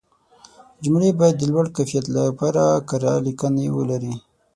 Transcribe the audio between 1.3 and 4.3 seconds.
د لوړ کیفیت لپاره کره لیکنې ولري.